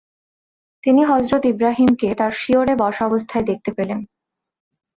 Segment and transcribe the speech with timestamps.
[0.83, 3.99] তিনি হযরত ইব্রাহীম কে তার শিয়রে বসা অবস্থায় দেখতে পেলেন।